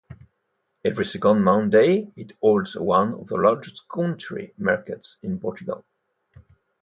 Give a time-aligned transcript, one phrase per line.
[0.83, 5.85] Every second Monday, it holds one of the largest country markets in Portugal.